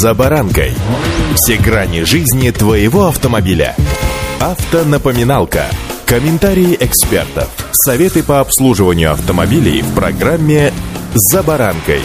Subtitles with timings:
[0.00, 0.72] «За баранкой».
[1.34, 3.76] Все грани жизни твоего автомобиля.
[4.40, 5.66] Автонапоминалка.
[6.06, 7.50] Комментарии экспертов.
[7.72, 10.72] Советы по обслуживанию автомобилей в программе
[11.12, 12.00] «За баранкой».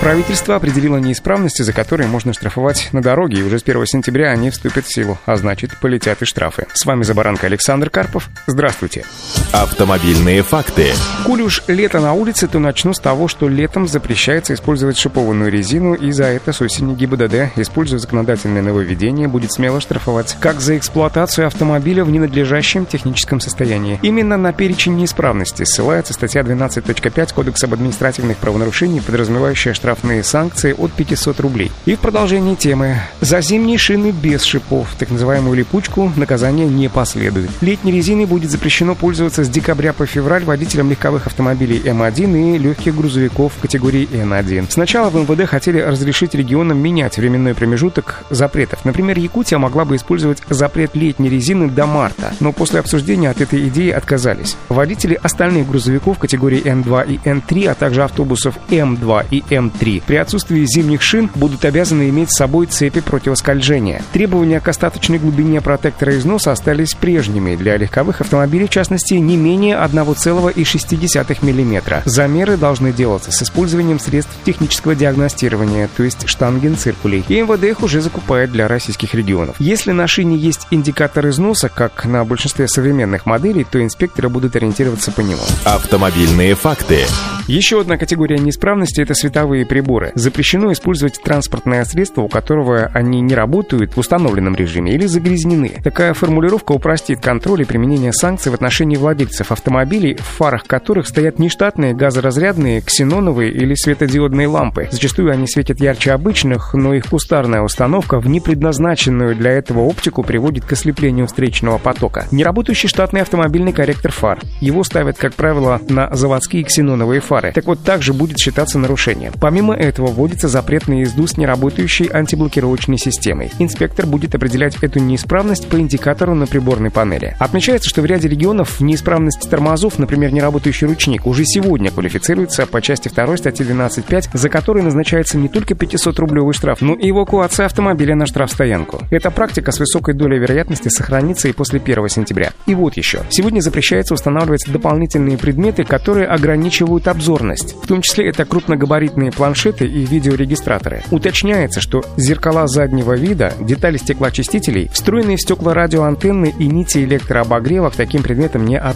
[0.00, 4.50] Правительство определило неисправности, за которые можно штрафовать на дороге, и уже с 1 сентября они
[4.50, 6.66] вступят в силу, а значит, полетят и штрафы.
[6.72, 8.28] С вами «За баранкой» Александр Карпов.
[8.48, 9.04] Здравствуйте.
[9.52, 10.92] Автомобильные факты.
[11.24, 15.94] Коль уж лето на улице, то начну с того, что летом запрещается использовать шипованную резину,
[15.94, 21.46] и за это с осени ГИБДД, используя законодательное нововведение, будет смело штрафовать как за эксплуатацию
[21.46, 23.98] автомобиля в ненадлежащем техническом состоянии.
[24.02, 30.72] Именно на перечень неисправности ссылается статья 12.5 Кодекса об административных правонарушениях, подразумевающая штраф штрафные санкции
[30.72, 31.72] от 500 рублей.
[31.84, 33.00] И в продолжении темы.
[33.20, 37.50] За зимние шины без шипов, так называемую липучку, наказание не последует.
[37.60, 42.96] Летней резиной будет запрещено пользоваться с декабря по февраль водителям легковых автомобилей М1 и легких
[42.96, 44.66] грузовиков категории Н1.
[44.70, 48.84] Сначала в МВД хотели разрешить регионам менять временной промежуток запретов.
[48.84, 53.68] Например, Якутия могла бы использовать запрет летней резины до марта, но после обсуждения от этой
[53.68, 54.56] идеи отказались.
[54.68, 60.02] Водители остальных грузовиков категории Н2 и Н3, а также автобусов М2 и М3 3.
[60.06, 64.02] При отсутствии зимних шин будут обязаны иметь с собой цепи противоскольжения.
[64.12, 67.56] Требования к остаточной глубине протектора износа остались прежними.
[67.56, 72.02] Для легковых автомобилей, в частности, не менее 1,6 мм.
[72.04, 77.24] Замеры должны делаться с использованием средств технического диагностирования, то есть штангенциркулей.
[77.28, 79.54] И МВД их уже закупает для российских регионов.
[79.60, 85.12] Если на шине есть индикатор износа, как на большинстве современных моделей, то инспекторы будут ориентироваться
[85.12, 85.42] по нему.
[85.64, 87.04] Автомобильные факты.
[87.46, 90.12] Еще одна категория неисправности– это световые приборы.
[90.14, 95.80] Запрещено использовать транспортное средство, у которого они не работают в установленном режиме или загрязнены.
[95.82, 99.19] Такая формулировка упростит контроль и применение санкций в отношении владельцев
[99.50, 104.88] автомобилей, в фарах которых стоят нештатные газоразрядные, ксеноновые или светодиодные лампы.
[104.90, 110.64] Зачастую они светят ярче обычных, но их кустарная установка в непредназначенную для этого оптику приводит
[110.64, 112.26] к ослеплению встречного потока.
[112.30, 114.40] Неработающий штатный автомобильный корректор фар.
[114.60, 117.52] Его ставят, как правило, на заводские ксеноновые фары.
[117.52, 119.32] Так вот, также будет считаться нарушением.
[119.40, 123.50] Помимо этого, вводится запрет на езду с неработающей антиблокировочной системой.
[123.58, 127.36] Инспектор будет определять эту неисправность по индикатору на приборной панели.
[127.38, 129.09] Отмечается, что в ряде регионов неисправность
[129.48, 135.38] тормозов, например, неработающий ручник, уже сегодня квалифицируется по части 2 статьи 12.5, за которой назначается
[135.38, 139.00] не только 500-рублевый штраф, но и эвакуация автомобиля на штрафстоянку.
[139.10, 142.52] Эта практика с высокой долей вероятности сохранится и после 1 сентября.
[142.66, 143.20] И вот еще.
[143.30, 147.76] Сегодня запрещается устанавливать дополнительные предметы, которые ограничивают обзор обзорность.
[147.82, 151.02] В том числе это крупногабаритные планшеты и видеорегистраторы.
[151.10, 157.96] Уточняется, что зеркала заднего вида, детали стеклоочистителей, встроенные в стекла радиоантенны и нити электрообогрева к
[157.96, 158.89] таким предметам не относятся.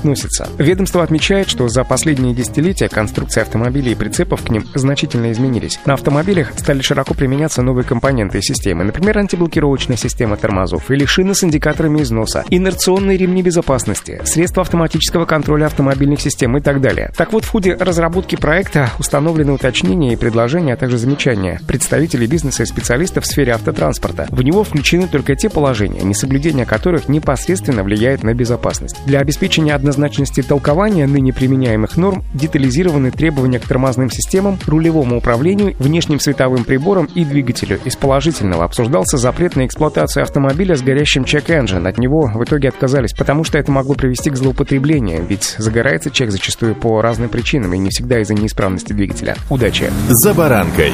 [0.58, 5.78] Ведомство отмечает, что за последние десятилетия конструкция автомобилей и прицепов к ним значительно изменились.
[5.86, 11.34] На автомобилях стали широко применяться новые компоненты и системы, например, антиблокировочная система тормозов или шины
[11.34, 17.12] с индикаторами износа, инерционные ремни безопасности, средства автоматического контроля автомобильных систем и так далее.
[17.16, 22.62] Так вот, в ходе разработки проекта установлены уточнения и предложения, а также замечания представителей бизнеса
[22.62, 24.26] и специалистов в сфере автотранспорта.
[24.30, 28.96] В него включены только те положения, несоблюдение которых непосредственно влияет на безопасность.
[29.06, 36.20] Для обеспечения однозначности толкования ныне применяемых норм детализированы требования к тормозным системам, рулевому управлению, внешним
[36.20, 37.78] световым приборам и двигателю.
[37.84, 41.86] Из положительного обсуждался запрет на эксплуатацию автомобиля с горящим чек-энджин.
[41.86, 46.30] От него в итоге отказались, потому что это могло привести к злоупотреблению, ведь загорается чек
[46.30, 49.36] зачастую по разным причинам и не всегда из-за неисправности двигателя.
[49.50, 49.90] Удачи!
[50.08, 50.92] «За баранкой»